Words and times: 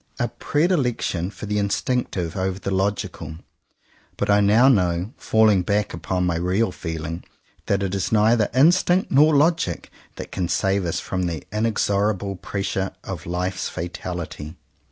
—a 0.19 0.29
predilection 0.29 1.29
for 1.29 1.45
the 1.45 1.59
"instinctive," 1.59 2.35
over 2.35 2.57
the 2.57 2.71
logical;" 2.71 3.35
but 4.17 4.31
I 4.31 4.39
now 4.39 4.67
know, 4.67 5.13
falling 5.15 5.61
back 5.61 5.93
upon 5.93 6.25
my 6.25 6.37
real 6.37 6.71
feeling, 6.71 7.23
that 7.67 7.83
it 7.83 7.93
is 7.93 8.11
neither 8.11 8.49
instinct 8.51 9.11
nor 9.11 9.35
logic 9.35 9.91
that 10.15 10.31
can 10.31 10.49
save 10.49 10.87
us 10.87 10.99
from 10.99 11.27
the 11.27 11.43
inexorable 11.51 12.35
pressure 12.37 12.93
of 13.03 13.27
life's 13.27 13.69
fatality. 13.69 14.55